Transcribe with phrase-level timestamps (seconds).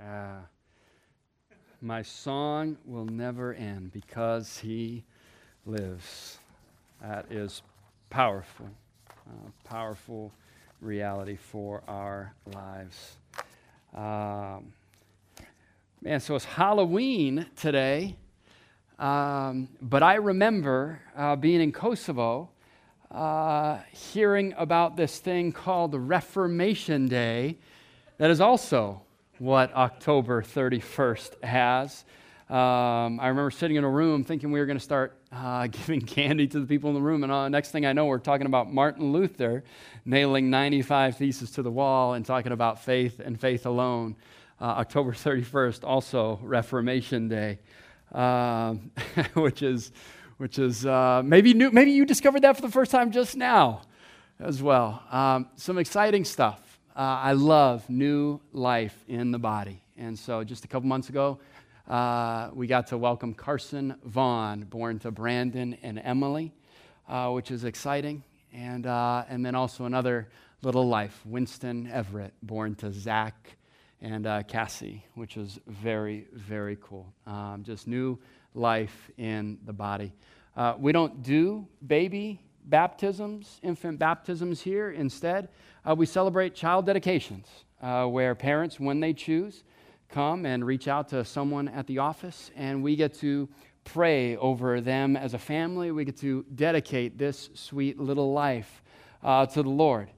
[0.00, 0.40] Uh,
[1.80, 5.04] my song will never end because he
[5.66, 6.38] lives.
[7.00, 7.62] That is
[8.10, 8.68] powerful,
[9.26, 10.32] uh, powerful
[10.80, 13.16] reality for our lives.
[13.94, 14.72] Um,
[16.02, 18.16] man, so it's Halloween today,
[18.98, 22.50] um, but I remember uh, being in Kosovo.
[23.10, 27.58] Uh, hearing about this thing called the Reformation Day,
[28.18, 29.02] that is also
[29.44, 32.06] what October 31st has.
[32.48, 36.00] Um, I remember sitting in a room thinking we were going to start uh, giving
[36.00, 38.46] candy to the people in the room, and uh, next thing I know, we're talking
[38.46, 39.62] about Martin Luther
[40.06, 44.16] nailing 95 theses to the wall and talking about faith and faith alone.
[44.58, 47.58] Uh, October 31st, also Reformation Day,
[48.12, 48.92] um,
[49.34, 49.92] which is,
[50.38, 53.82] which is uh, maybe new, maybe you discovered that for the first time just now
[54.40, 55.02] as well.
[55.10, 56.63] Um, some exciting stuff
[56.96, 59.82] uh, I love new life in the body.
[59.96, 61.40] And so just a couple months ago,
[61.88, 66.52] uh, we got to welcome Carson Vaughn, born to Brandon and Emily,
[67.08, 68.22] uh, which is exciting.
[68.52, 70.28] And, uh, and then also another
[70.62, 73.56] little life, Winston Everett, born to Zach
[74.00, 77.12] and uh, Cassie, which is very, very cool.
[77.26, 78.20] Um, just new
[78.54, 80.12] life in the body.
[80.56, 84.90] Uh, we don't do baby baptisms, infant baptisms here.
[84.90, 85.48] Instead,
[85.88, 87.46] uh, we celebrate child dedications,
[87.82, 89.64] uh, where parents, when they choose,
[90.08, 93.48] come and reach out to someone at the office, and we get to
[93.84, 95.90] pray over them as a family.
[95.90, 98.82] We get to dedicate this sweet little life
[99.22, 100.10] uh, to the Lord.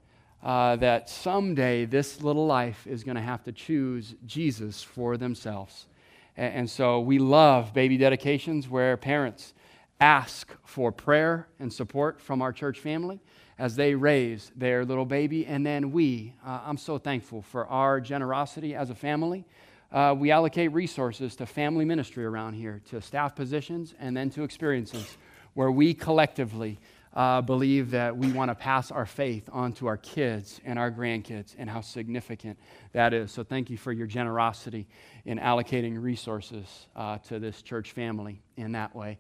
[0.42, 5.88] Uh, that someday this little life is going to have to choose Jesus for themselves.
[6.36, 9.54] And, and so we love baby dedications where parents
[9.98, 13.18] ask for prayer and support from our church family
[13.58, 15.46] as they raise their little baby.
[15.46, 19.44] And then we, uh, I'm so thankful for our generosity as a family.
[19.90, 24.42] Uh, we allocate resources to family ministry around here, to staff positions, and then to
[24.42, 25.16] experiences
[25.54, 26.78] where we collectively
[27.14, 30.90] uh, believe that we want to pass our faith on to our kids and our
[30.90, 32.58] grandkids and how significant
[32.92, 33.32] that is.
[33.32, 34.86] So, thank you for your generosity
[35.24, 39.18] in allocating resources uh, to this church family in that way.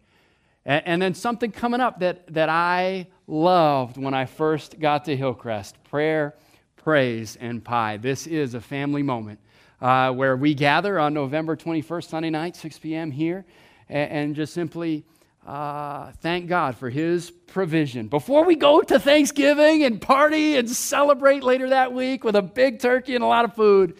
[0.66, 5.16] And, and then something coming up that, that I loved when I first got to
[5.16, 6.34] Hillcrest prayer,
[6.76, 7.96] praise, and pie.
[7.96, 9.38] This is a family moment
[9.80, 13.10] uh, where we gather on November 21st, Sunday night, 6 p.m.
[13.12, 13.46] here,
[13.88, 15.04] and, and just simply
[15.46, 18.08] uh, thank God for His provision.
[18.08, 22.80] Before we go to Thanksgiving and party and celebrate later that week with a big
[22.80, 23.96] turkey and a lot of food,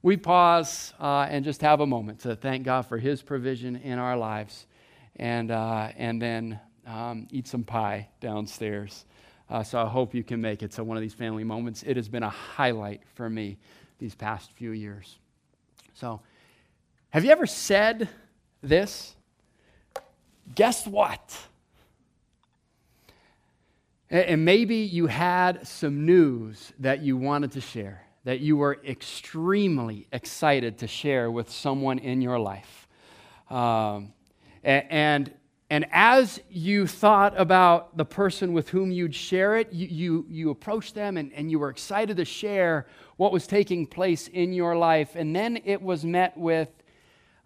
[0.00, 3.98] we pause uh, and just have a moment to thank God for His provision in
[3.98, 4.66] our lives
[5.16, 9.04] and, uh, and then um, eat some pie downstairs.
[9.48, 11.82] Uh, so I hope you can make it to one of these family moments.
[11.86, 13.58] It has been a highlight for me
[13.98, 15.18] these past few years.
[15.94, 16.20] So,
[17.10, 18.08] have you ever said
[18.62, 19.14] this?
[20.54, 21.38] Guess what?
[24.10, 30.06] And maybe you had some news that you wanted to share, that you were extremely
[30.12, 32.86] excited to share with someone in your life.
[33.50, 34.12] Um,
[34.66, 35.32] and,
[35.70, 40.50] and as you thought about the person with whom you'd share it, you, you, you
[40.50, 44.76] approached them and, and you were excited to share what was taking place in your
[44.76, 45.14] life.
[45.14, 46.68] And then it was met with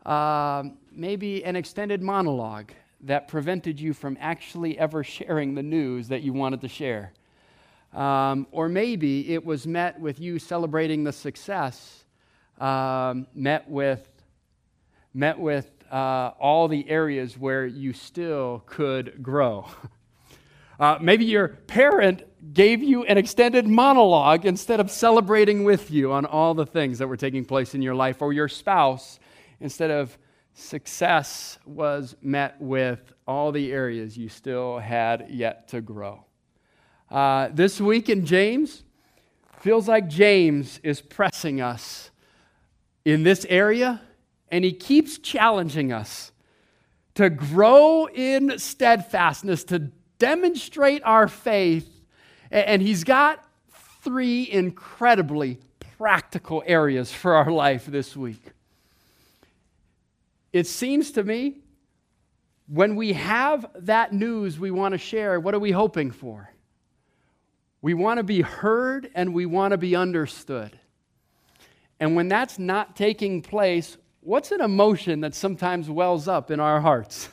[0.06, 2.72] uh, maybe an extended monologue
[3.03, 7.12] that prevented you from actually ever sharing the news that you wanted to share.
[7.92, 12.04] Um, or maybe it was met with you celebrating the success,
[12.58, 14.08] um, met with,
[15.12, 19.66] met with uh, all the areas where you still could grow.
[20.80, 22.22] Uh, maybe your parent
[22.54, 27.06] gave you an extended monologue instead of celebrating with you on all the things that
[27.06, 29.20] were taking place in your life, or your spouse,
[29.60, 30.16] instead of
[30.54, 36.24] success, was met with all the areas you still had yet to grow.
[37.10, 38.82] Uh, this week in James,
[39.58, 42.10] feels like James is pressing us
[43.04, 44.00] in this area
[44.50, 46.32] and he keeps challenging us
[47.14, 51.88] to grow in steadfastness, to demonstrate our faith.
[52.50, 53.44] And he's got
[54.02, 55.58] three incredibly
[55.99, 58.43] practical areas for our life this week.
[60.53, 61.58] It seems to me
[62.67, 66.53] when we have that news we want to share, what are we hoping for?
[67.82, 70.79] We want to be heard and we want to be understood.
[71.99, 76.81] And when that's not taking place, what's an emotion that sometimes wells up in our
[76.81, 77.28] hearts?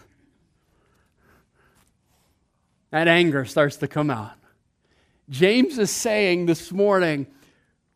[2.92, 4.32] That anger starts to come out.
[5.30, 7.28] James is saying this morning,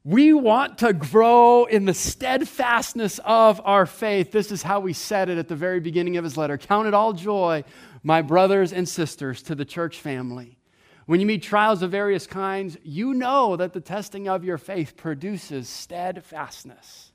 [0.03, 4.31] We want to grow in the steadfastness of our faith.
[4.31, 6.57] This is how we said it at the very beginning of his letter.
[6.57, 7.63] Count it all joy,
[8.03, 10.57] my brothers and sisters, to the church family.
[11.05, 14.97] When you meet trials of various kinds, you know that the testing of your faith
[14.97, 17.10] produces steadfastness.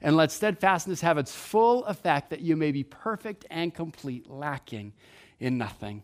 [0.00, 4.92] And let steadfastness have its full effect that you may be perfect and complete, lacking
[5.40, 6.02] in nothing.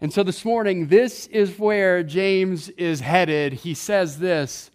[0.00, 3.52] And so this morning, this is where James is headed.
[3.52, 4.70] He says this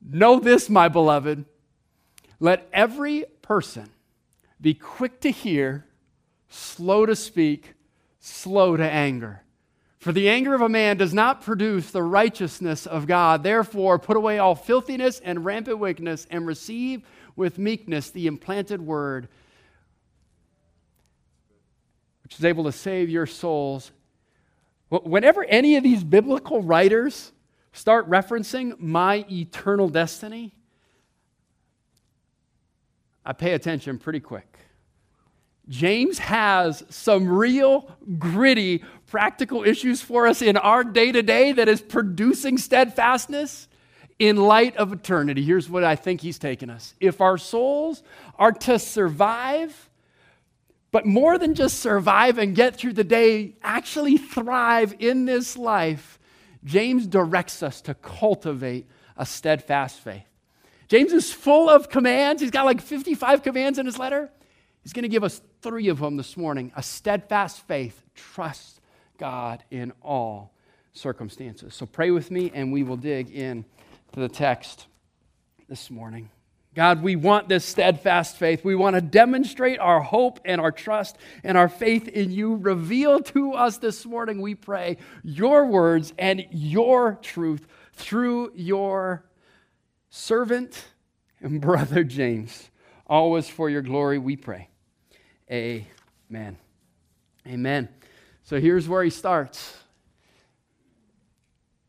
[0.00, 1.44] Know this, my beloved.
[2.40, 3.88] Let every person
[4.60, 5.86] be quick to hear,
[6.48, 7.74] slow to speak,
[8.18, 9.42] slow to anger.
[9.98, 13.44] For the anger of a man does not produce the righteousness of God.
[13.44, 17.02] Therefore, put away all filthiness and rampant wickedness and receive
[17.36, 19.28] with meekness the implanted word,
[22.22, 23.92] which is able to save your souls.
[24.88, 27.32] Whenever any of these biblical writers
[27.72, 30.54] start referencing my eternal destiny,
[33.24, 34.58] I pay attention pretty quick.
[35.68, 37.88] James has some real
[38.18, 43.68] gritty practical issues for us in our day to day that is producing steadfastness
[44.18, 45.42] in light of eternity.
[45.42, 46.94] Here's what I think he's taken us.
[47.00, 48.02] If our souls
[48.38, 49.90] are to survive,
[50.90, 56.18] but more than just survive and get through the day, actually thrive in this life,
[56.64, 58.86] James directs us to cultivate
[59.16, 60.26] a steadfast faith.
[60.88, 62.42] James is full of commands.
[62.42, 64.30] He's got like 55 commands in his letter.
[64.82, 68.80] He's going to give us three of them this morning a steadfast faith, trust
[69.16, 70.52] God in all
[70.92, 71.74] circumstances.
[71.74, 73.64] So pray with me, and we will dig in
[74.12, 74.86] to the text
[75.68, 76.28] this morning.
[76.74, 78.64] God, we want this steadfast faith.
[78.64, 82.56] We want to demonstrate our hope and our trust and our faith in you.
[82.56, 89.24] Reveal to us this morning, we pray, your words and your truth through your
[90.08, 90.86] servant
[91.40, 92.70] and brother James.
[93.06, 94.68] Always for your glory, we pray.
[95.50, 96.56] Amen.
[97.46, 97.88] Amen.
[98.44, 99.76] So here's where he starts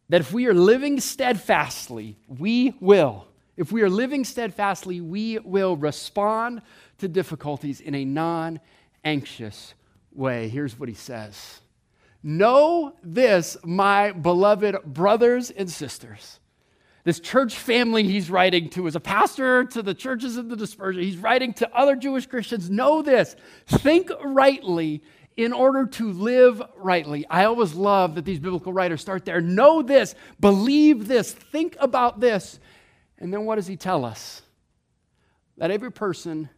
[0.09, 5.77] that if we are living steadfastly, we will if we are living steadfastly, we will
[5.77, 6.61] respond
[6.97, 8.59] to difficulties in a non
[9.03, 9.73] anxious
[10.11, 10.47] way.
[10.49, 11.61] Here's what he says
[12.23, 16.39] Know this, my beloved brothers and sisters.
[17.03, 21.03] This church family he's writing to is a pastor to the churches of the dispersion.
[21.03, 22.69] He's writing to other Jewish Christians.
[22.69, 23.35] Know this
[23.67, 25.03] think rightly
[25.35, 27.25] in order to live rightly.
[27.29, 29.41] I always love that these biblical writers start there.
[29.41, 32.59] Know this, believe this, think about this
[33.23, 34.41] and then what does he tell us?
[35.55, 36.49] Let every person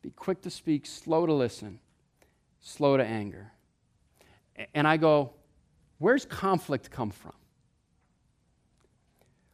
[0.00, 1.80] be quick to speak, slow to listen,
[2.60, 3.50] slow to anger.
[4.74, 5.32] And I go,
[5.98, 7.32] where's conflict come from?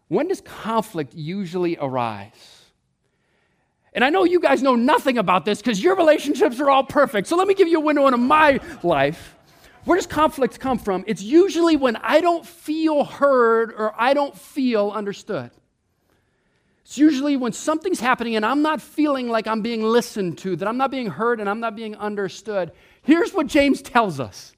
[0.08, 2.59] When does conflict usually arise?
[3.92, 7.26] And I know you guys know nothing about this because your relationships are all perfect.
[7.26, 9.34] So let me give you a window into my life.
[9.84, 11.04] Where does conflict come from?
[11.06, 15.50] It's usually when I don't feel heard or I don't feel understood.
[16.84, 20.68] It's usually when something's happening and I'm not feeling like I'm being listened to, that
[20.68, 22.72] I'm not being heard and I'm not being understood.
[23.02, 24.52] Here's what James tells us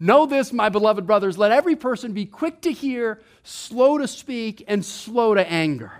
[0.00, 4.62] Know this, my beloved brothers, let every person be quick to hear, slow to speak,
[4.68, 5.92] and slow to anger.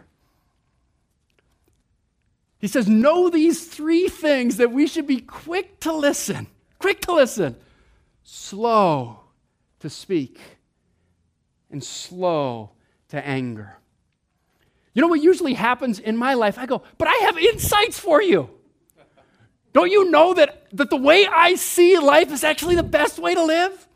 [2.59, 6.49] He says, Know these three things that we should be quick to listen,
[6.79, 7.57] quick to listen,
[8.25, 9.21] slow
[9.81, 10.41] to speak,
[11.71, 12.73] and slow
[13.09, 13.77] to anger.
[14.93, 16.59] You know what usually happens in my life?
[16.59, 18.51] I go, but I have insights for you.
[19.73, 23.35] Don't you know that, that the way I see life is actually the best way
[23.35, 23.87] to live?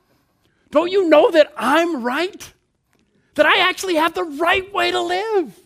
[0.71, 2.53] Don't you know that I'm right?
[3.35, 5.59] That I actually have the right way to live?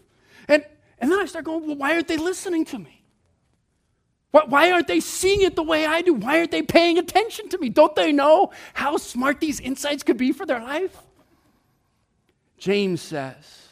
[0.99, 3.03] And, then I start going, well, why aren't they listening to me?
[4.31, 6.12] Why aren't they seeing it the way I do?
[6.12, 7.71] Why aren't they paying attention to me?
[7.71, 10.97] Don't they know how smart these insights could be for their life?
[12.59, 13.69] James says,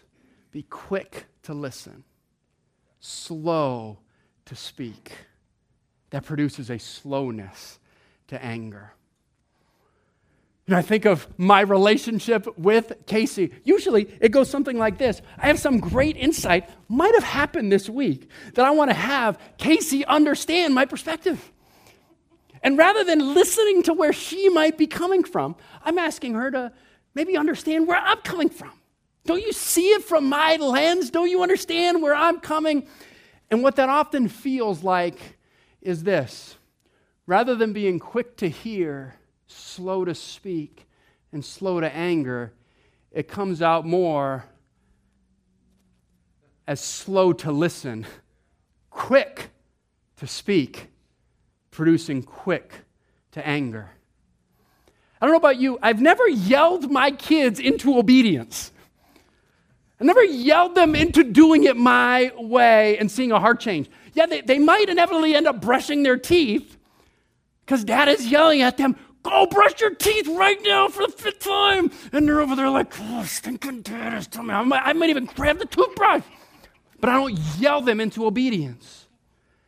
[0.52, 2.04] be quick to listen,
[3.00, 3.98] slow
[4.46, 5.12] to speak.
[6.10, 7.78] That produces a slowness
[8.28, 8.92] to anger.
[10.66, 13.52] Know, I think of my relationship with Casey.
[13.64, 17.88] Usually it goes something like this I have some great insight, might have happened this
[17.88, 21.52] week, that I want to have Casey understand my perspective.
[22.62, 26.72] And rather than listening to where she might be coming from, I'm asking her to
[27.14, 28.72] maybe understand where I'm coming from.
[29.26, 31.10] Don't you see it from my lens?
[31.10, 32.86] Don't you understand where I'm coming?
[33.50, 35.38] And what that often feels like
[35.82, 36.56] is this
[37.26, 39.14] rather than being quick to hear,
[39.54, 40.86] slow to speak,
[41.32, 42.52] and slow to anger,
[43.10, 44.44] it comes out more
[46.66, 48.06] as slow to listen,
[48.90, 49.50] quick
[50.16, 50.88] to speak,
[51.70, 52.72] producing quick
[53.32, 53.90] to anger.
[55.20, 58.72] I don't know about you, I've never yelled my kids into obedience.
[60.00, 63.88] I never yelled them into doing it my way and seeing a heart change.
[64.12, 66.76] Yeah, they, they might inevitably end up brushing their teeth
[67.64, 71.40] because dad is yelling at them, Go brush your teeth right now for the fifth
[71.40, 71.90] time.
[72.12, 74.54] And they're over there like, Oh, stinking is telling me.
[74.54, 76.22] I might, I might even grab the toothbrush.
[77.00, 79.06] But I don't yell them into obedience.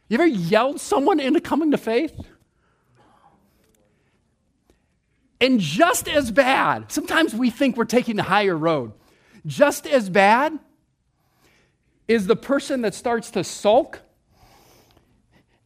[0.09, 2.15] You ever yelled someone into coming to faith?
[5.41, 8.93] And just as bad, sometimes we think we're taking the higher road.
[9.47, 10.59] Just as bad
[12.09, 14.01] is the person that starts to sulk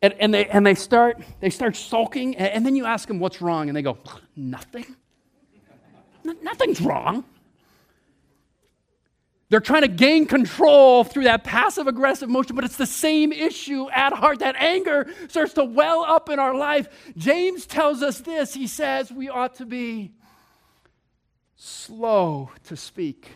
[0.02, 3.18] and, and, they, and they, start, they start sulking, and, and then you ask them
[3.18, 3.98] what's wrong, and they go,
[4.34, 4.96] Nothing.
[6.24, 7.24] N- nothing's wrong.
[9.50, 13.90] They're trying to gain control through that passive aggressive motion, but it's the same issue
[13.90, 14.38] at heart.
[14.38, 16.88] That anger starts to well up in our life.
[17.16, 20.12] James tells us this he says we ought to be
[21.56, 23.28] slow to speak,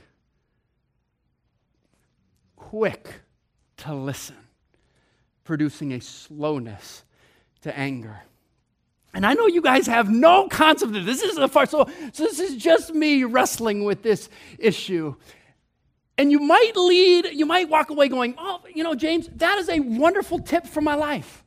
[2.55, 3.13] quick
[3.79, 4.37] to listen,
[5.45, 7.05] producing a slowness
[7.63, 8.23] to anger.
[9.15, 11.21] And I know you guys have no concept of this.
[11.21, 15.15] This is a far so, so this is just me wrestling with this issue.
[16.19, 19.69] And you might lead, you might walk away going, oh, you know, James, that is
[19.69, 21.45] a wonderful tip for my life.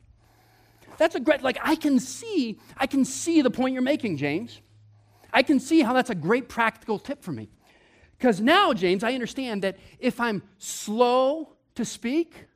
[0.96, 4.60] That's a great, like, I can see, I can see the point you're making, James.
[5.32, 7.50] I can see how that's a great practical tip for me.
[8.18, 12.47] Because now, James, I understand that if I'm slow to speak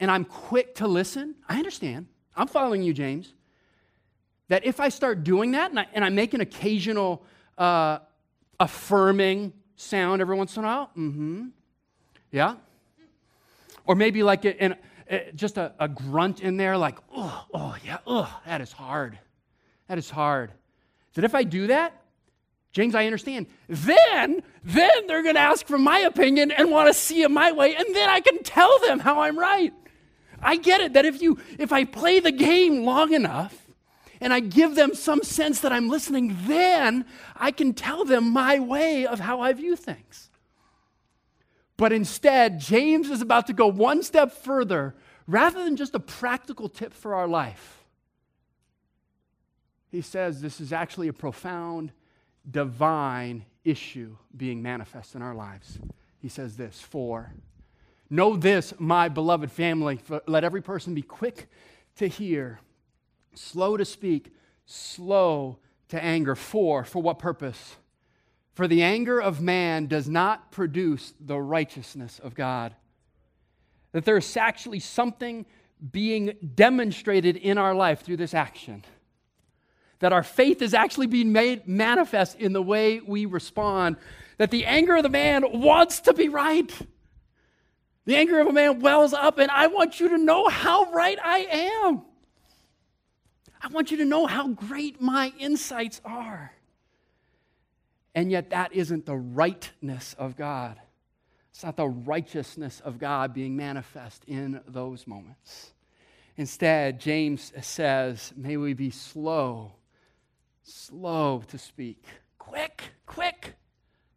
[0.00, 2.06] and I'm quick to listen, I understand.
[2.36, 3.32] I'm following you, James.
[4.48, 7.24] That if I start doing that and I, and I make an occasional
[7.58, 7.98] uh,
[8.60, 10.90] affirming sound every once in a while?
[10.96, 11.46] Mm-hmm.
[12.30, 12.56] Yeah?
[13.86, 14.76] Or maybe like a, in,
[15.10, 19.18] a, just a, a, grunt in there, like, oh, oh, yeah, oh, that is hard.
[19.88, 20.52] That is hard.
[21.14, 22.02] That if I do that,
[22.72, 23.46] James, I understand.
[23.68, 27.52] Then, then they're going to ask for my opinion and want to see it my
[27.52, 29.72] way, and then I can tell them how I'm right.
[30.40, 33.66] I get it that if you if I play the game long enough,
[34.20, 38.58] and I give them some sense that I'm listening, then I can tell them my
[38.58, 40.30] way of how I view things.
[41.76, 44.94] But instead, James is about to go one step further
[45.26, 47.84] rather than just a practical tip for our life.
[49.90, 51.92] He says this is actually a profound
[52.48, 55.78] divine issue being manifest in our lives.
[56.18, 57.32] He says this For,
[58.10, 61.48] know this, my beloved family, let every person be quick
[61.96, 62.60] to hear
[63.38, 64.32] slow to speak,
[64.64, 65.58] slow
[65.88, 66.34] to anger.
[66.34, 67.76] For, for what purpose?
[68.54, 72.74] For the anger of man does not produce the righteousness of God.
[73.92, 75.46] That there's actually something
[75.92, 78.84] being demonstrated in our life through this action.
[79.98, 83.96] That our faith is actually being made manifest in the way we respond.
[84.38, 86.72] That the anger of the man wants to be right.
[88.06, 91.18] The anger of a man wells up, and I want you to know how right
[91.22, 91.38] I
[91.86, 92.02] am.
[93.60, 96.52] I want you to know how great my insights are.
[98.14, 100.80] And yet, that isn't the rightness of God.
[101.50, 105.72] It's not the righteousness of God being manifest in those moments.
[106.36, 109.72] Instead, James says, may we be slow,
[110.62, 112.04] slow to speak,
[112.38, 113.54] quick, quick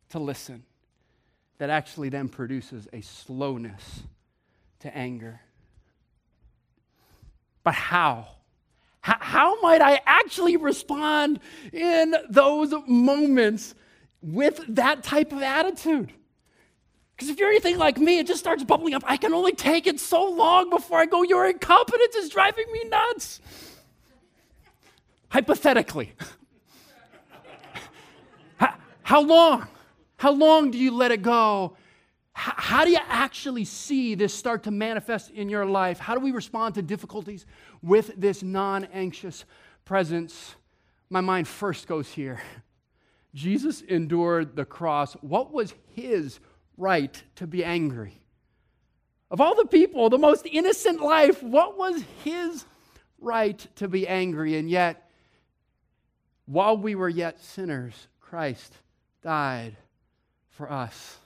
[0.09, 0.63] to listen.
[1.59, 4.01] That actually then produces a slowness
[4.79, 5.41] to anger.
[7.63, 8.27] But how?
[9.01, 11.39] how might I actually respond
[11.71, 13.73] in those moments
[14.21, 16.11] with that type of attitude?
[17.15, 19.03] Because if you're anything like me, it just starts bubbling up.
[19.05, 22.83] I can only take it so long before I go, Your incompetence is driving me
[22.85, 23.41] nuts.
[25.29, 26.13] Hypothetically.
[29.03, 29.67] how long?
[30.19, 31.75] How long do you let it go
[32.41, 35.99] how do you actually see this start to manifest in your life?
[35.99, 37.45] How do we respond to difficulties
[37.81, 39.43] with this non anxious
[39.83, 40.55] presence?
[41.09, 42.41] My mind first goes here.
[43.33, 45.13] Jesus endured the cross.
[45.15, 46.39] What was his
[46.77, 48.21] right to be angry?
[49.29, 52.63] Of all the people, the most innocent life, what was his
[53.19, 54.57] right to be angry?
[54.57, 55.11] And yet,
[56.45, 58.73] while we were yet sinners, Christ
[59.21, 59.75] died
[60.59, 61.17] for us.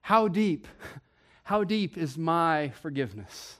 [0.00, 0.68] How deep,
[1.42, 3.56] how deep is my forgiveness?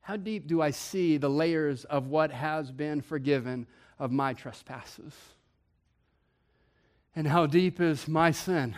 [0.00, 3.68] How deep do I see the layers of what has been forgiven
[4.00, 5.14] of my trespasses?
[7.14, 8.74] And how deep is my sin?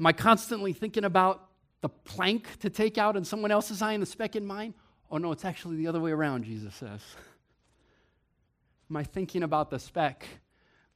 [0.00, 1.46] Am I constantly thinking about
[1.82, 4.72] the plank to take out in someone else's eye and the speck in mine?
[5.10, 7.02] Oh, no, it's actually the other way around, Jesus says.
[8.88, 10.26] Am I thinking about the speck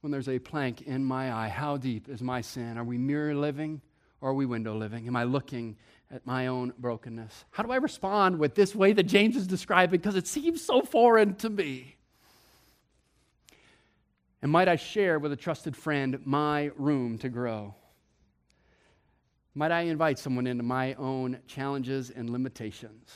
[0.01, 1.47] when there's a plank in my eye?
[1.47, 2.77] How deep is my sin?
[2.77, 3.81] Are we mirror living
[4.19, 5.07] or are we window living?
[5.07, 5.77] Am I looking
[6.11, 7.45] at my own brokenness?
[7.51, 10.81] How do I respond with this way that James is describing because it seems so
[10.81, 11.95] foreign to me?
[14.41, 17.75] And might I share with a trusted friend my room to grow?
[19.53, 23.11] Might I invite someone into my own challenges and limitations?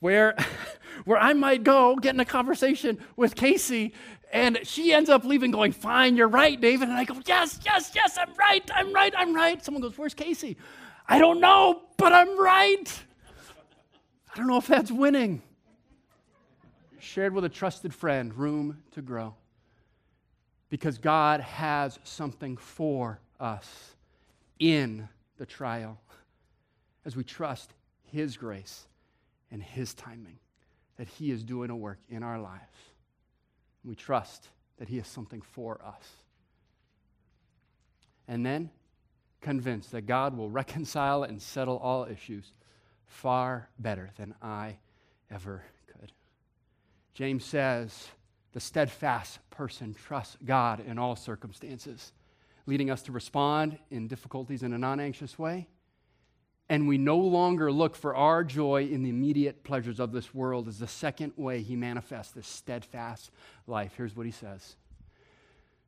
[0.00, 0.34] Where,
[1.04, 3.92] where I might go get in a conversation with Casey,
[4.34, 6.88] and she ends up leaving going, Fine, you're right, David.
[6.88, 9.64] And I go, Yes, yes, yes, I'm right, I'm right, I'm right.
[9.64, 10.56] Someone goes, Where's Casey?
[11.08, 13.02] I don't know, but I'm right.
[14.32, 15.40] I don't know if that's winning.
[16.98, 19.36] Shared with a trusted friend, room to grow.
[20.68, 23.94] Because God has something for us
[24.58, 26.00] in the trial
[27.04, 27.72] as we trust
[28.10, 28.88] His grace
[29.52, 30.40] and His timing,
[30.96, 32.93] that He is doing a work in our lives.
[33.84, 34.48] We trust
[34.78, 36.08] that He has something for us.
[38.26, 38.70] And then
[39.40, 42.52] convinced that God will reconcile and settle all issues
[43.06, 44.78] far better than I
[45.30, 46.12] ever could.
[47.12, 48.08] James says,
[48.52, 52.12] the steadfast person trusts God in all circumstances
[52.66, 55.68] leading us to respond in difficulties in a non anxious way.
[56.68, 60.66] And we no longer look for our joy in the immediate pleasures of this world
[60.66, 63.30] is the second way he manifests this steadfast
[63.66, 63.92] life.
[63.96, 64.76] Here's what he says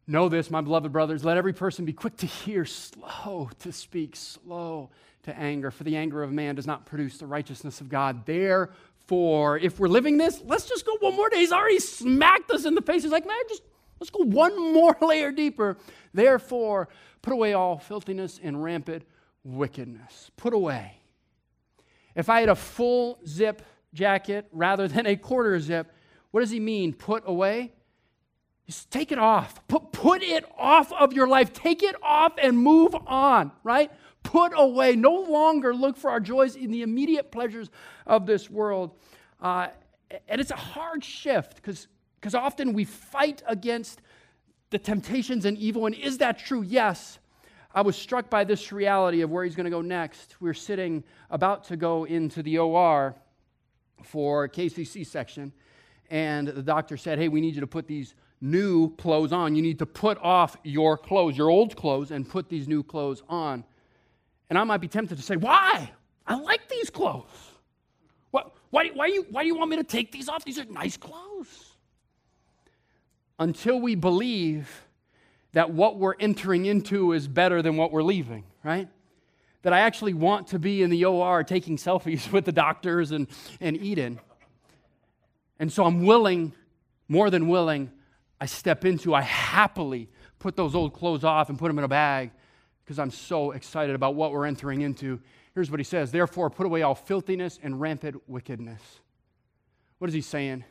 [0.06, 4.16] Know this, my beloved brothers, let every person be quick to hear, slow to speak,
[4.16, 4.90] slow
[5.22, 8.26] to anger, for the anger of man does not produce the righteousness of God.
[8.26, 11.38] Therefore, if we're living this, let's just go one more day.
[11.38, 13.02] He's already smacked us in the face.
[13.02, 13.62] He's like, man, just
[14.00, 15.76] Let's go one more layer deeper.
[16.12, 16.88] Therefore,
[17.22, 19.04] put away all filthiness and rampant
[19.46, 20.30] wickedness.
[20.36, 20.98] Put away.
[22.14, 23.62] If I had a full zip
[23.94, 25.92] jacket rather than a quarter zip,
[26.30, 26.92] what does he mean?
[26.92, 27.72] Put away?
[28.66, 29.66] Just take it off.
[29.68, 31.52] Put, put it off of your life.
[31.52, 33.92] Take it off and move on, right?
[34.24, 34.96] Put away.
[34.96, 37.70] No longer look for our joys in the immediate pleasures
[38.06, 38.90] of this world.
[39.40, 39.68] Uh,
[40.28, 41.86] and it's a hard shift because
[42.20, 44.02] because often we fight against
[44.70, 45.86] the temptations and evil.
[45.86, 46.62] And is that true?
[46.62, 47.20] Yes.
[47.76, 50.36] I was struck by this reality of where he's going to go next.
[50.40, 53.14] We're sitting about to go into the OR
[54.02, 55.52] for Casey's C-section,
[56.08, 59.54] and the doctor said, Hey, we need you to put these new clothes on.
[59.54, 63.22] You need to put off your clothes, your old clothes, and put these new clothes
[63.28, 63.62] on.
[64.48, 65.90] And I might be tempted to say, Why?
[66.26, 67.28] I like these clothes.
[68.30, 70.46] What, why, why, you, why do you want me to take these off?
[70.46, 71.74] These are nice clothes
[73.38, 74.85] until we believe
[75.56, 78.90] that what we're entering into is better than what we're leaving, right?
[79.62, 83.26] That I actually want to be in the OR taking selfies with the doctors and,
[83.58, 84.20] and Eden.
[85.58, 86.52] And so I'm willing,
[87.08, 87.90] more than willing,
[88.38, 91.88] I step into, I happily put those old clothes off and put them in a
[91.88, 92.32] bag
[92.84, 95.22] because I'm so excited about what we're entering into.
[95.54, 98.82] Here's what he says Therefore, put away all filthiness and rampant wickedness.
[99.96, 100.64] What is he saying?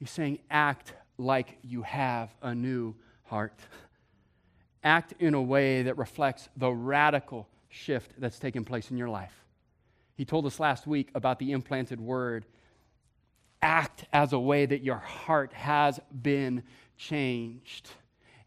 [0.00, 3.58] He's saying, act like you have a new heart.
[4.82, 9.44] Act in a way that reflects the radical shift that's taken place in your life.
[10.16, 12.46] He told us last week about the implanted word.
[13.62, 16.62] Act as a way that your heart has been
[16.96, 17.90] changed.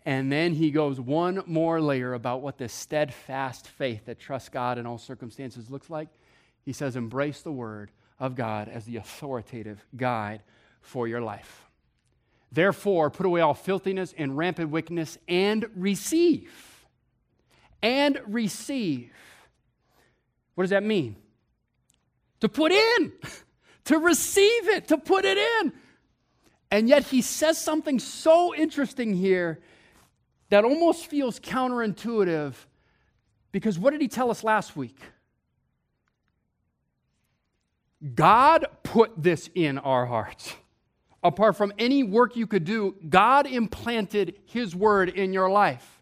[0.06, 4.78] And then he goes one more layer about what this steadfast faith that trusts God
[4.78, 6.08] in all circumstances looks like.
[6.64, 10.44] He says, Embrace the word of God as the authoritative guide
[10.82, 11.67] for your life.
[12.52, 16.52] Therefore, put away all filthiness and rampant wickedness and receive.
[17.82, 19.12] And receive.
[20.56, 21.18] What does that mean?
[22.40, 23.12] To put in,
[23.86, 25.74] to receive it, to put it in.
[26.72, 29.60] And yet he says something so interesting here
[30.50, 32.54] that almost feels counterintuitive
[33.52, 35.00] because what did he tell us last week?
[38.16, 40.54] God put this in our hearts
[41.28, 45.98] apart from any work you could do, God implanted His word in your life.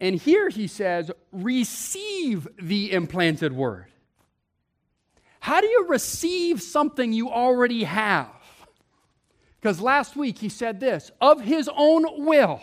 [0.00, 3.86] And here he says, receive the implanted word.
[5.40, 8.28] How do you receive something you already have?
[9.60, 12.60] Because last week he said this of his own will,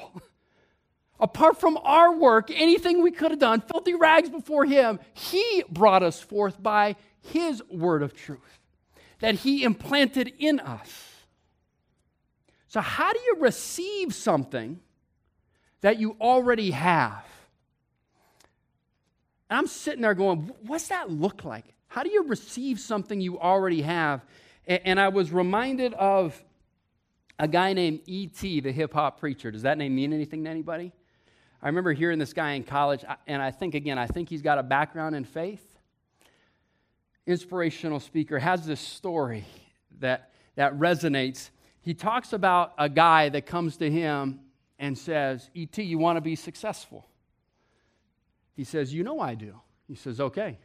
[1.19, 6.01] apart from our work, anything we could have done, filthy rags before him, he brought
[6.01, 8.59] us forth by his word of truth
[9.19, 11.06] that he implanted in us.
[12.67, 14.79] So, how do you receive something
[15.81, 17.25] that you already have?
[19.49, 21.73] And I'm sitting there going, what's that look like?
[21.87, 24.25] How do you receive something you already have?
[24.67, 26.43] And I was reminded of
[27.39, 29.51] a guy named E.T., the hip hop preacher.
[29.51, 30.91] Does that name mean anything to anybody?
[31.61, 34.57] I remember hearing this guy in college, and I think, again, I think he's got
[34.57, 35.63] a background in faith.
[37.25, 39.45] Inspirational speaker has this story
[39.99, 41.49] that, that resonates.
[41.87, 44.41] He talks about a guy that comes to him
[44.77, 47.07] and says, E.T., you want to be successful?
[48.57, 49.55] He says, You know I do.
[49.87, 50.59] He says, Okay.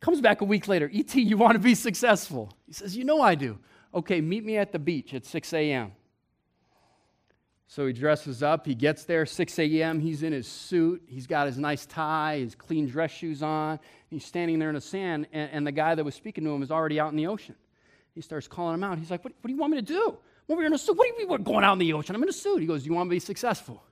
[0.00, 2.54] Comes back a week later, E.T., you want to be successful?
[2.66, 3.58] He says, You know I do.
[3.92, 5.92] Okay, meet me at the beach at 6 a.m.
[7.66, 8.64] So he dresses up.
[8.64, 10.00] He gets there 6 a.m.
[10.00, 11.02] He's in his suit.
[11.06, 13.78] He's got his nice tie, his clean dress shoes on.
[14.08, 16.62] He's standing there in the sand, and, and the guy that was speaking to him
[16.62, 17.56] is already out in the ocean.
[18.14, 18.98] He starts calling him out.
[18.98, 20.16] He's like, What, what do you want me to do?
[20.46, 20.96] Well, we're in a suit.
[20.96, 22.14] What do you mean we're going out in the ocean?
[22.14, 22.60] I'm in a suit.
[22.60, 23.82] He goes, Do You want to be successful?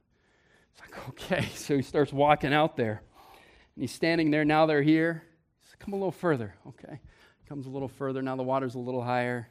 [0.72, 1.48] It's like, Okay.
[1.54, 3.02] So he starts walking out there.
[3.74, 4.44] And he's standing there.
[4.44, 5.22] Now they're here.
[5.62, 6.54] Says, Come a little further.
[6.68, 7.00] Okay.
[7.48, 8.22] Comes a little further.
[8.22, 9.48] Now the water's a little higher.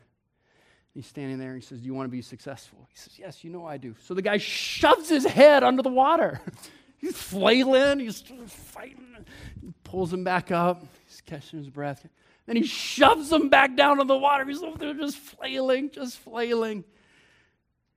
[0.94, 1.52] He's standing there.
[1.52, 2.88] and He says, Do you want to be successful?
[2.90, 3.96] He says, Yes, you know I do.
[4.02, 6.40] So the guy shoves his head under the water.
[6.98, 8.00] he's flailing.
[8.00, 9.26] He's fighting.
[9.62, 10.84] He pulls him back up.
[11.08, 12.06] He's catching his breath.
[12.46, 14.46] Then he shoves them back down in the water.
[14.46, 16.84] He's oh, over there just flailing, just flailing.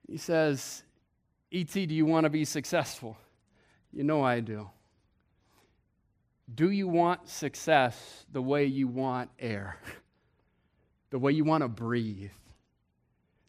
[0.07, 0.83] He says,
[1.51, 3.17] E.T., do you want to be successful?
[3.91, 4.69] You know I do.
[6.53, 9.79] Do you want success the way you want air?
[11.11, 12.31] The way you want to breathe?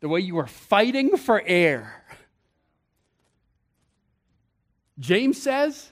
[0.00, 2.04] the way you are fighting for air.
[4.98, 5.90] James says,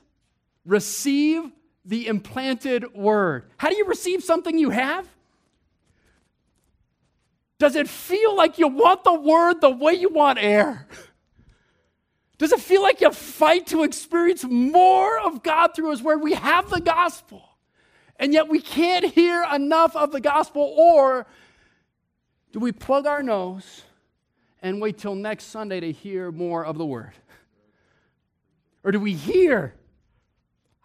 [0.64, 1.50] receive
[1.84, 3.44] the implanted word.
[3.56, 5.06] How do you receive something you have?
[7.58, 10.86] Does it feel like you want the word the way you want air?
[12.36, 16.20] Does it feel like you fight to experience more of God through His Word?
[16.20, 17.42] We have the gospel,
[18.18, 21.26] and yet we can't hear enough of the gospel, or
[22.52, 23.82] do we plug our nose
[24.62, 27.12] and wait till next Sunday to hear more of the word?
[28.82, 29.74] Or do we hear,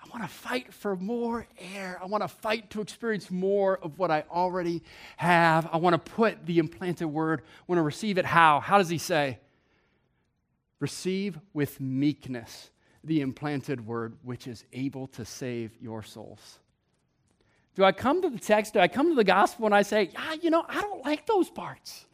[0.10, 1.46] I want to fight for more
[1.76, 2.00] air.
[2.02, 4.82] I want to fight to experience more of what I already
[5.18, 5.70] have.
[5.72, 8.60] I want to put the implanted word, I want to receive it how?
[8.60, 9.38] How does he say?
[10.80, 12.72] Receive with meekness
[13.04, 16.60] the implanted word, which is able to save your souls.
[17.76, 18.74] Do I come to the text?
[18.74, 21.28] Do I come to the gospel and I say, yeah, you know, I don't like
[21.28, 22.06] those parts?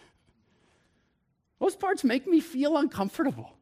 [1.60, 3.54] Those parts make me feel uncomfortable.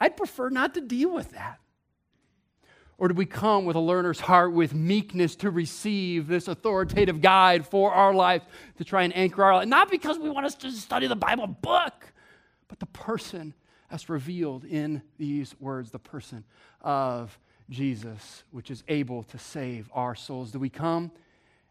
[0.00, 1.60] I'd prefer not to deal with that.
[2.96, 7.66] Or do we come with a learner's heart with meekness to receive this authoritative guide
[7.66, 8.42] for our life
[8.78, 9.68] to try and anchor our life?
[9.68, 12.12] Not because we want us to study the Bible book,
[12.68, 13.54] but the person
[13.90, 16.44] as revealed in these words, the person
[16.80, 17.38] of
[17.70, 20.50] Jesus, which is able to save our souls.
[20.50, 21.10] Do we come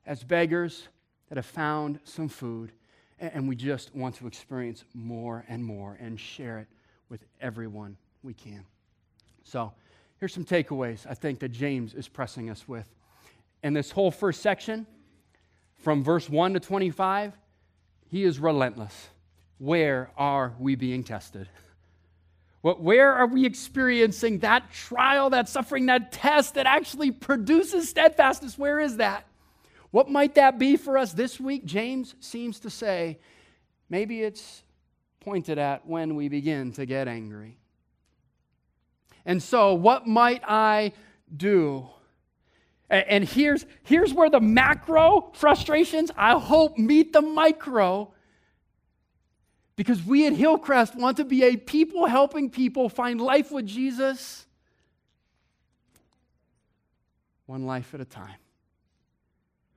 [0.06, 0.88] as beggars
[1.30, 2.72] that have found some food
[3.20, 6.68] and we just want to experience more and more and share it
[7.10, 8.66] with everyone we can.
[9.44, 9.74] So,
[10.19, 12.88] here's some takeaways I think that James is pressing us with.
[13.63, 14.86] In this whole first section,
[15.78, 17.38] from verse 1 to 25,
[18.10, 19.10] he is relentless.
[19.58, 21.49] Where are we being tested?
[22.62, 28.58] What, Where are we experiencing that trial, that suffering, that test that actually produces steadfastness?
[28.58, 29.26] Where is that?
[29.91, 31.65] What might that be for us this week?
[31.65, 33.19] James seems to say
[33.89, 34.63] maybe it's
[35.19, 37.58] pointed at when we begin to get angry.
[39.26, 40.94] And so, what might I
[41.36, 41.88] do?
[42.90, 48.14] And here's, here's where the macro frustrations, I hope, meet the micro.
[49.76, 54.46] Because we at Hillcrest want to be a people helping people find life with Jesus
[57.46, 58.38] one life at a time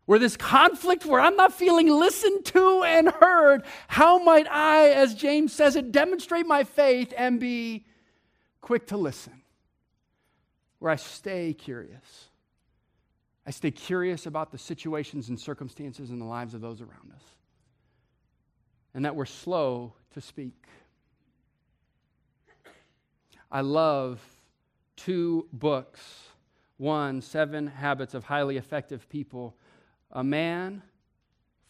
[0.07, 5.15] where this conflict where I'm not feeling listened to and heard, how might I, as
[5.15, 7.85] James says it, demonstrate my faith and be
[8.67, 9.43] quick to listen?
[10.81, 12.31] Where I stay curious.
[13.47, 17.23] I stay curious about the situations and circumstances in the lives of those around us.
[18.93, 20.67] And that we're slow to speak.
[23.53, 24.21] I love
[24.97, 26.01] two books.
[26.77, 29.57] One, Seven Habits of Highly Effective People
[30.11, 30.83] a man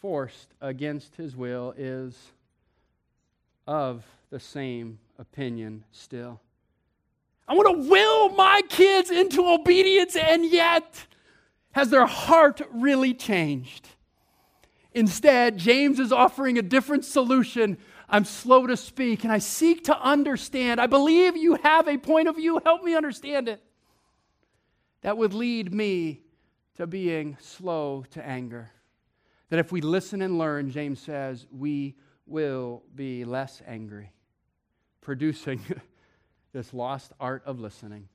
[0.01, 2.17] forced against his will is
[3.67, 6.41] of the same opinion still.
[7.49, 11.07] I want to will my kids into obedience, and yet,
[11.73, 13.89] has their heart really changed?
[14.93, 17.77] Instead, James is offering a different solution.
[18.09, 20.81] I'm slow to speak and I seek to understand.
[20.81, 22.61] I believe you have a point of view.
[22.65, 23.63] Help me understand it.
[25.03, 26.23] that would lead me
[26.77, 28.71] to being slow to anger.
[29.51, 31.95] That if we listen and learn, James says, we
[32.27, 34.13] will be less angry,
[35.03, 35.61] producing
[36.57, 38.09] this lost art of listening.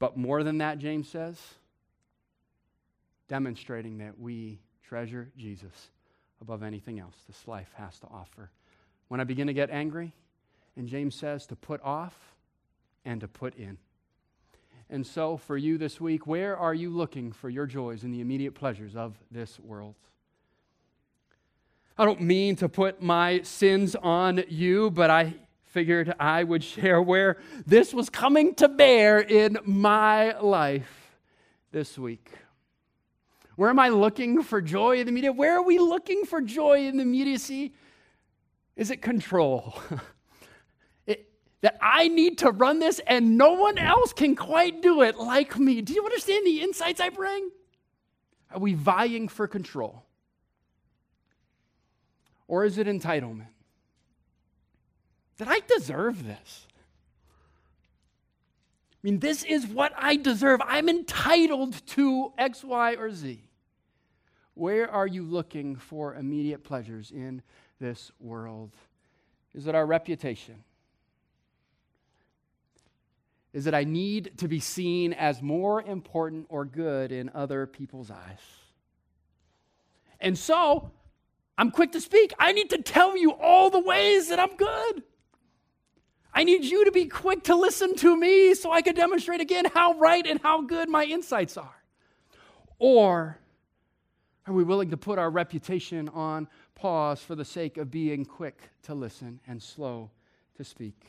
[0.00, 1.40] But more than that, James says,
[3.28, 5.90] demonstrating that we treasure Jesus
[6.40, 8.50] above anything else this life has to offer.
[9.06, 10.14] When I begin to get angry,
[10.76, 12.34] and James says to put off
[13.04, 13.78] and to put in.
[14.90, 18.20] And so, for you this week, where are you looking for your joys and the
[18.20, 19.94] immediate pleasures of this world?
[21.96, 25.36] I don't mean to put my sins on you, but I
[25.76, 27.36] figured I would share where
[27.66, 31.18] this was coming to bear in my life
[31.70, 32.30] this week.
[33.56, 35.34] Where am I looking for joy in the media?
[35.34, 37.74] Where are we looking for joy in the immediacy?
[38.74, 39.78] Is it control?
[41.06, 41.28] it,
[41.60, 45.58] that I need to run this and no one else can quite do it like
[45.58, 45.82] me.
[45.82, 47.50] Do you understand the insights I bring?
[48.50, 50.06] Are we vying for control?
[52.48, 53.48] Or is it entitlement?
[55.38, 56.66] That I deserve this.
[58.92, 60.60] I mean, this is what I deserve.
[60.64, 63.40] I'm entitled to X, Y, or Z.
[64.54, 67.42] Where are you looking for immediate pleasures in
[67.78, 68.72] this world?
[69.54, 70.64] Is it our reputation?
[73.52, 78.10] Is it I need to be seen as more important or good in other people's
[78.10, 78.40] eyes?
[80.20, 80.90] And so,
[81.56, 82.34] I'm quick to speak.
[82.38, 85.02] I need to tell you all the ways that I'm good.
[86.36, 89.64] I need you to be quick to listen to me so I can demonstrate again
[89.72, 91.74] how right and how good my insights are.
[92.78, 93.38] Or
[94.46, 98.60] are we willing to put our reputation on pause for the sake of being quick
[98.82, 100.10] to listen and slow
[100.58, 101.06] to speak?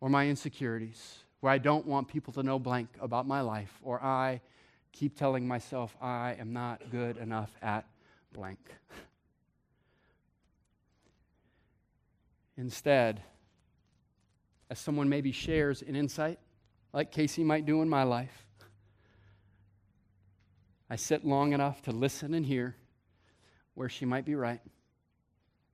[0.00, 4.02] Or my insecurities, where I don't want people to know blank about my life, or
[4.02, 4.40] I
[4.92, 7.84] keep telling myself I am not good enough at
[8.32, 8.58] blank.
[12.56, 13.20] Instead,
[14.70, 16.38] as someone maybe shares an insight,
[16.92, 18.46] like Casey might do in my life,
[20.88, 22.76] I sit long enough to listen and hear
[23.74, 24.60] where she might be right.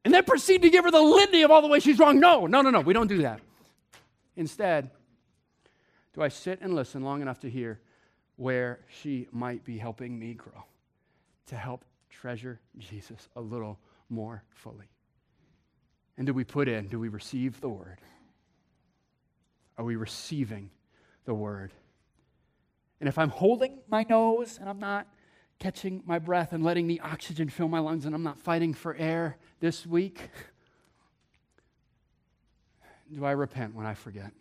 [0.04, 2.20] And then proceed to give her the litany of all the ways she's wrong.
[2.20, 3.40] No, no, no, no, we don't do that.
[4.36, 4.90] Instead,
[6.14, 7.80] do I sit and listen long enough to hear
[8.36, 10.64] where she might be helping me grow,
[11.46, 13.78] to help treasure Jesus a little
[14.08, 14.88] more fully?
[16.18, 17.98] And do we put in, do we receive the word?
[19.78, 20.70] Are we receiving
[21.24, 21.72] the word?
[23.00, 25.06] And if I'm holding my nose and I'm not
[25.58, 28.94] catching my breath and letting the oxygen fill my lungs and I'm not fighting for
[28.94, 30.30] air this week,
[33.12, 34.32] do I repent when I forget?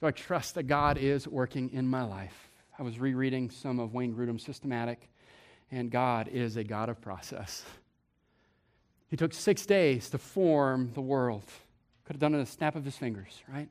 [0.00, 2.48] Do I trust that God is working in my life?
[2.78, 5.08] I was rereading some of Wayne Grudem's systematic,
[5.70, 7.64] and God is a God of process.
[9.08, 11.44] He took six days to form the world.
[12.04, 13.68] Could have done it in a snap of his fingers, right?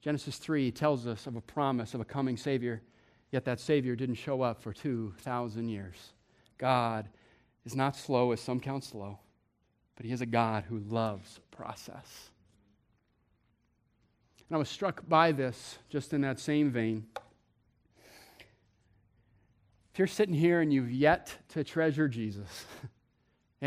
[0.00, 2.82] Genesis 3 tells us of a promise of a coming Savior,
[3.30, 6.12] yet that Savior didn't show up for 2,000 years.
[6.58, 7.08] God
[7.64, 9.18] is not slow, as some count slow,
[9.96, 12.30] but He is a God who loves process.
[14.48, 17.06] And I was struck by this just in that same vein.
[19.92, 22.66] If you're sitting here and you've yet to treasure Jesus,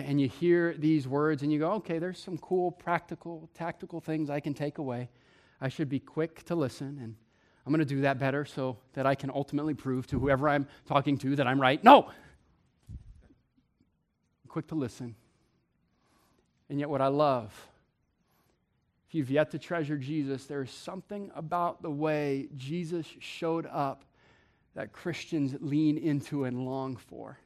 [0.05, 4.29] and you hear these words and you go, okay, there's some cool, practical, tactical things
[4.29, 5.09] I can take away.
[5.59, 7.15] I should be quick to listen, and
[7.65, 10.67] I'm going to do that better so that I can ultimately prove to whoever I'm
[10.85, 11.83] talking to that I'm right.
[11.83, 12.11] No!
[14.47, 15.15] Quick to listen.
[16.69, 17.53] And yet, what I love,
[19.07, 24.03] if you've yet to treasure Jesus, there's something about the way Jesus showed up
[24.75, 27.39] that Christians lean into and long for.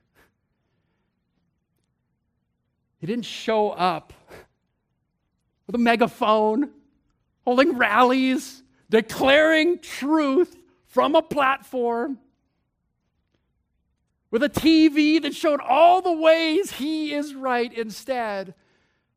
[3.01, 4.13] He didn't show up
[5.65, 6.69] with a megaphone
[7.43, 8.61] holding rallies,
[8.91, 12.19] declaring truth from a platform,
[14.29, 17.73] with a TV that showed all the ways he is right.
[17.73, 18.53] Instead,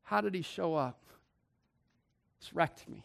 [0.02, 0.98] how did he show up?
[2.40, 3.04] It's wrecked me.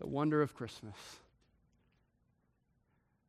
[0.00, 0.96] The wonder of Christmas.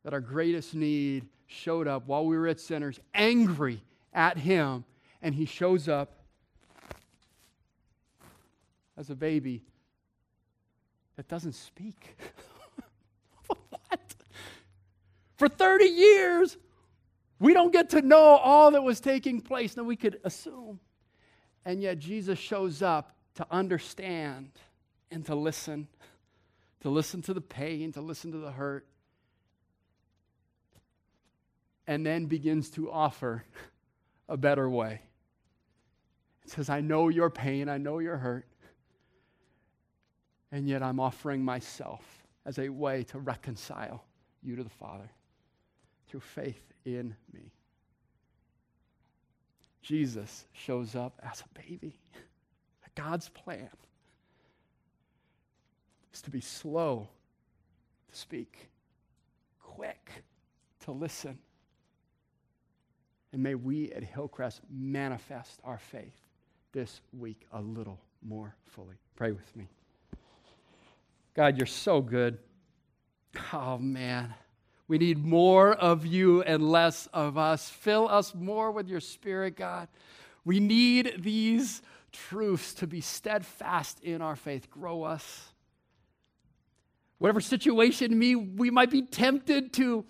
[0.02, 3.80] That our greatest need showed up while we were at sinners, angry
[4.14, 4.84] at him,
[5.20, 6.14] and he shows up
[8.96, 9.62] as a baby
[11.16, 12.16] that doesn't speak.
[13.46, 14.14] what?
[15.36, 16.56] For 30 years,
[17.40, 19.76] we don't get to know all that was taking place.
[19.76, 20.80] Now, we could assume.
[21.64, 24.50] And yet, Jesus shows up to understand
[25.10, 25.88] and to listen,
[26.80, 28.86] to listen to the pain, to listen to the hurt,
[31.86, 33.44] and then begins to offer
[34.28, 35.00] a better way.
[36.44, 38.46] It says, I know your pain, I know your hurt,
[40.52, 42.02] and yet I'm offering myself
[42.44, 44.04] as a way to reconcile
[44.42, 45.10] you to the Father
[46.08, 47.52] through faith in me.
[49.82, 52.00] Jesus shows up as a baby.
[52.94, 53.70] God's plan
[56.12, 57.08] is to be slow
[58.10, 58.68] to speak,
[59.60, 60.10] quick
[60.84, 61.38] to listen.
[63.34, 66.14] And may we at Hillcrest manifest our faith
[66.70, 68.94] this week a little more fully.
[69.16, 69.66] Pray with me.
[71.34, 72.38] God, you're so good.
[73.52, 74.34] Oh, man.
[74.86, 77.68] We need more of you and less of us.
[77.68, 79.88] Fill us more with your spirit, God.
[80.44, 84.70] We need these truths to be steadfast in our faith.
[84.70, 85.52] Grow us.
[87.18, 90.04] Whatever situation me, we might be tempted to,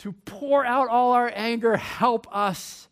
[0.00, 2.88] to pour out all our anger, help us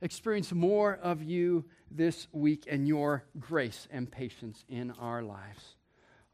[0.00, 5.76] experience more of you this week and your grace and patience in our lives.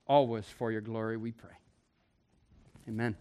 [0.06, 1.50] Always for your glory, we pray.
[2.88, 3.16] Amen.